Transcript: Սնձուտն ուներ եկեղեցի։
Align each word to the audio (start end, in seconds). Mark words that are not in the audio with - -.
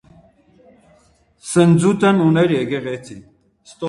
Սնձուտն 1.49 2.23
ուներ 2.29 2.55
եկեղեցի։ 2.55 3.19